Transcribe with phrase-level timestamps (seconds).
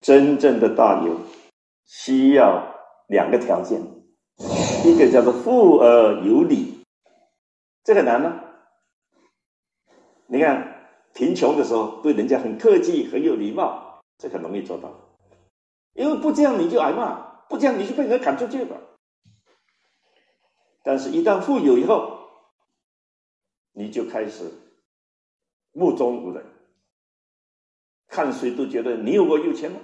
[0.00, 1.20] 真正的大牛
[1.84, 2.74] 需要
[3.06, 3.82] 两个条件，
[4.84, 6.82] 一个叫做富而有礼，
[7.84, 8.40] 这很难呢。
[10.26, 14.90] 你看，贫穷的时候对人家很客气、很有礼貌，这很容易做到。
[15.92, 17.16] 因为不这样你就挨骂，
[17.48, 18.80] 不这样你就被人家赶出去了。
[20.82, 22.16] 但是，一旦富有以后，
[23.72, 24.50] 你就开始
[25.72, 26.42] 目中无人，
[28.08, 29.80] 看谁都觉得你有我有钱吗？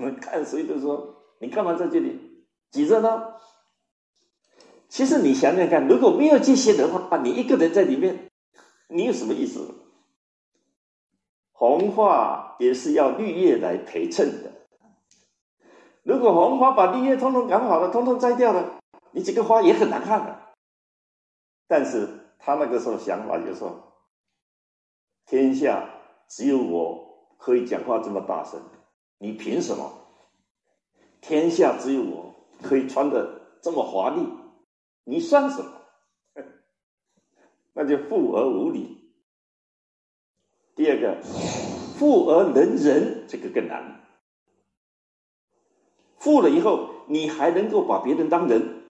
[0.00, 3.34] 我们看谁都说你干嘛在这里挤着呢？
[4.88, 8.30] 其实你想想看，如果没有这些的话，你一个人在里面。
[8.88, 9.74] 你有什么意思？
[11.52, 14.50] 红花也是要绿叶来陪衬的。
[16.02, 18.80] 如果红花把绿叶通通赶好了，通通摘掉了，
[19.10, 20.40] 你这个花也很难看的。
[21.68, 22.08] 但是
[22.38, 23.92] 他那个时候想法就说：
[25.26, 25.88] 天下
[26.26, 28.60] 只有我可以讲话这么大声，
[29.22, 29.92] 你凭什么？
[31.20, 34.26] 天下只有我可以穿的这么华丽，
[35.04, 35.72] 你算什么？
[37.74, 39.12] 那就富而无礼。
[40.74, 41.20] 第二个，
[41.98, 44.00] 富而能仁，这个更难。
[46.16, 48.88] 富了以后，你还能够把别人当人，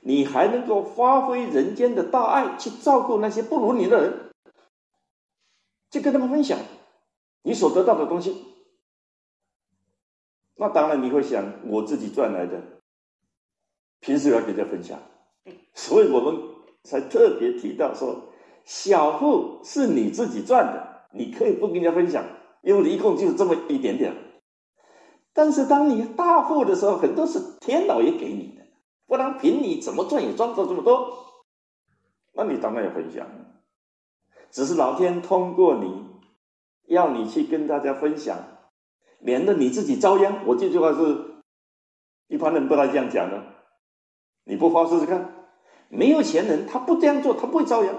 [0.00, 4.32] 你还能够发挥人间的大爱，去照顾那些不如你的人，
[5.92, 6.58] 去跟他们分享
[7.42, 8.53] 你所得到的东西。
[10.64, 12.58] 那当然你会想，我自己赚来的，
[14.00, 14.98] 凭什么要跟人家分享？
[15.74, 16.54] 所以我们。
[16.86, 18.24] 才特别提到说，
[18.66, 22.22] 小富是你自己赚的，你可以不跟人家分享，
[22.60, 24.14] 因为一共就是这么一点点。
[25.32, 28.66] 但是当你大富的时候，很多是天老爷给你的，
[29.06, 31.10] 不然凭你怎么赚也赚不到这么多。
[32.34, 33.26] 那你当然要分享，
[34.50, 36.04] 只是老天通过你，
[36.84, 38.36] 要你去跟大家分享，
[39.24, 40.44] 免得你自己遭殃。
[40.46, 41.42] 我这句话是
[42.28, 43.42] 一般人不太这样讲的，
[44.44, 45.48] 你不发试试看。
[45.88, 47.94] 没有钱人，他不这样做，他不会遭殃；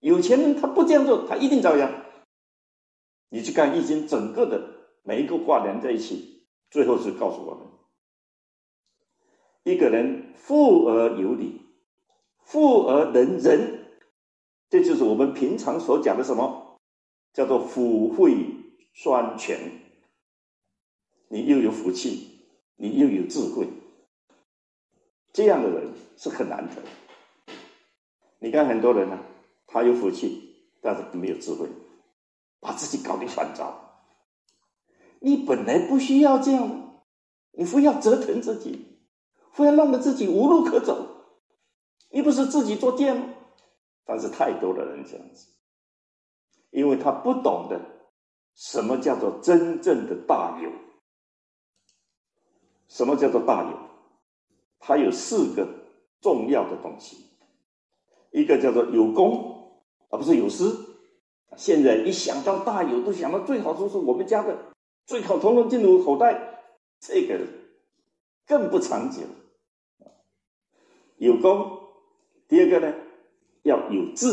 [0.00, 2.04] 有钱人，他不这样做，他一定遭殃。
[3.28, 4.60] 你去看《易经》，整个的
[5.04, 7.66] 每一个卦连在一起，最后是告诉我们：
[9.62, 11.60] 一个人富而有礼，
[12.40, 13.86] 富而能仁，
[14.68, 16.80] 这就是我们平常所讲的什么？
[17.32, 18.34] 叫做福慧
[18.92, 19.89] 双全。
[21.32, 22.40] 你又有福气，
[22.74, 23.68] 你又有智慧，
[25.32, 26.82] 这样的人是很难得。
[28.40, 29.16] 你看很多人呢，
[29.68, 31.68] 他有福气，但是没有智慧，
[32.58, 34.02] 把自己搞得烦躁。
[35.20, 37.00] 你本来不需要这样，
[37.52, 38.98] 你非要折腾自己，
[39.52, 41.06] 非要弄得自己无路可走。
[42.10, 43.32] 你不是自己做贱吗？
[44.04, 45.46] 但是太多的人这样子，
[46.70, 47.80] 因为他不懂得
[48.56, 50.89] 什么叫做真正的大有。
[52.90, 53.78] 什么叫做大有？
[54.80, 55.66] 它有四个
[56.20, 57.24] 重要的东西。
[58.32, 60.64] 一个叫做有功，而不是有失。
[61.56, 64.56] 现在一想到大有，都想到最好都是我们家的，
[65.06, 66.62] 最好统统进入口袋，
[67.00, 67.38] 这个
[68.46, 69.22] 更不长久。
[71.16, 71.78] 有功，
[72.48, 72.94] 第二个呢，
[73.62, 74.26] 要有智，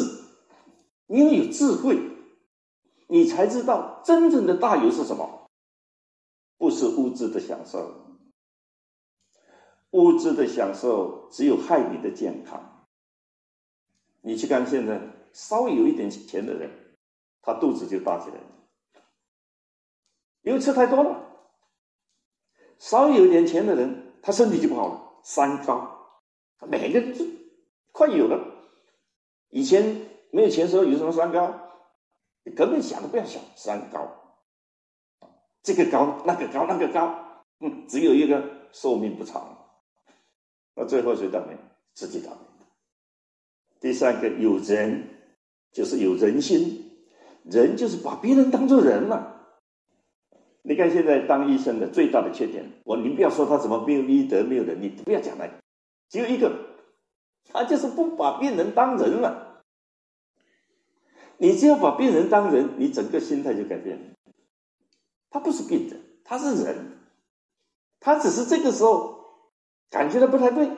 [1.08, 2.00] 因为有智慧，
[3.08, 5.50] 你才知道真正的大有是什么，
[6.58, 8.17] 不是物质的享受，
[9.92, 12.86] 物质的享受只有害你的健康。
[14.22, 15.00] 你去看现在
[15.32, 16.70] 稍微有一点钱的人，
[17.42, 19.02] 他肚子就大起来了，
[20.42, 21.24] 因为吃太多了。
[22.78, 26.22] 稍微有点钱的人，他身体就不好了，三高，
[26.68, 27.26] 每个都
[27.92, 28.40] 快有了。
[29.50, 31.54] 以前没有钱时候有什么三高？
[32.44, 34.08] 你根本想都不要想，三高，
[35.64, 39.57] 这个高那个高那个高，嗯，只有一个寿命不长，
[40.78, 41.58] 那最后谁倒霉？
[41.94, 42.38] 自己倒霉。
[43.80, 45.10] 第三个有人，
[45.72, 46.92] 就是有人心，
[47.44, 49.34] 人就是把别人当做人嘛。
[50.62, 55.50] 你看现在当医生的最大的缺点，我你不要说他怎么没有医德没有能力，不要讲了，
[56.10, 56.52] 只有一个，
[57.46, 59.64] 他就是不把病人当人了。
[61.38, 64.06] 你只要把病人当人，你整个心态就改变了。
[65.32, 66.98] 他不是病人，他是人，
[68.00, 69.27] 他只是这个时候
[69.90, 70.70] 感觉到不太对，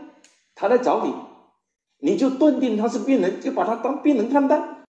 [0.55, 1.13] 他来找你。
[2.01, 4.85] 你就断定他是病人，就把他当病人看待，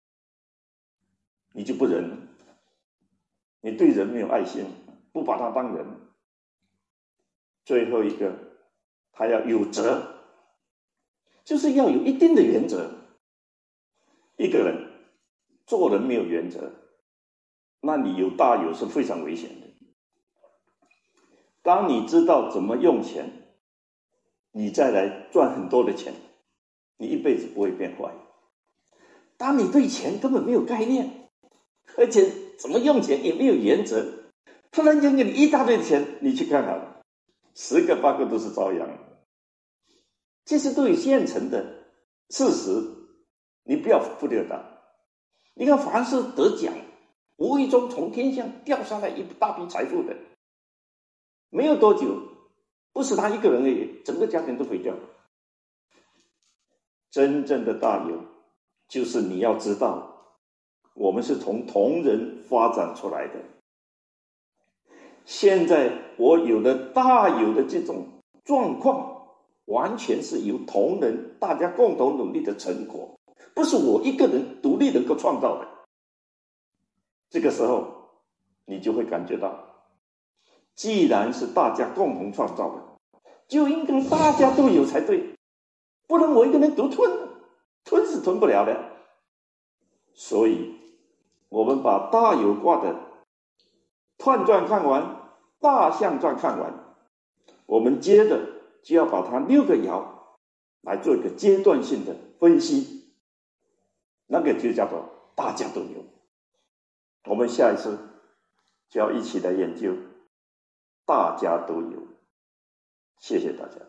[1.53, 2.27] 你就不仁，
[3.61, 4.65] 你对人没有爱心，
[5.11, 5.85] 不把他当人。
[7.65, 8.35] 最后一个，
[9.11, 10.19] 他要有责，
[11.43, 12.91] 就是要有一定的原则。
[14.37, 14.91] 一个人
[15.65, 16.71] 做人没有原则，
[17.81, 19.67] 那你有大有是非常危险的。
[21.63, 23.38] 当你知道怎么用钱，
[24.51, 26.13] 你再来赚很多的钱，
[26.97, 28.11] 你一辈子不会变坏。
[29.37, 31.29] 当你对钱根本没有概念，
[31.97, 34.05] 而且怎么用钱也没有原则，
[34.71, 37.01] 突然间给你一大堆钱，你去看看，
[37.55, 38.87] 十个八个都是遭殃。
[40.45, 41.85] 这些都有现成的
[42.29, 42.83] 事实，
[43.63, 44.61] 你不要忽略它。
[45.53, 46.73] 你看，凡是得奖，
[47.37, 50.15] 无意中从天上掉下来一大笔财富的，
[51.49, 52.28] 没有多久，
[52.93, 54.93] 不是他一个人而已，整个家庭都毁掉。
[57.11, 58.23] 真正的大有，
[58.87, 60.35] 就是你要知道，
[60.93, 63.35] 我们是从同人发展出来的。
[65.25, 68.05] 现在我有了大有的这种
[68.43, 69.27] 状况，
[69.65, 73.19] 完全是由同人大家共同努力的成果。
[73.53, 75.67] 不是我一个人独立能够创造的。
[77.29, 78.09] 这个时候，
[78.65, 79.68] 你就会感觉到，
[80.79, 82.81] 既然是大家共同创造的，
[83.49, 85.35] 就应该大家都有才对，
[86.07, 87.11] 不能我一个人独吞，
[87.83, 88.79] 吞是吞不了的。
[90.13, 90.73] 所以，
[91.49, 92.95] 我们把大有卦的
[94.17, 96.95] 彖传看完，大象传看完，
[97.65, 98.39] 我们接着
[98.81, 100.05] 就要把它六个爻
[100.79, 103.11] 来做一个阶段性的分析。
[104.27, 106.05] 那个就叫做大家都有。
[107.25, 107.99] 我们下一次
[108.89, 109.93] 就要一起来研究，
[111.09, 112.03] 大家都有。
[113.17, 113.81] 谢谢大家。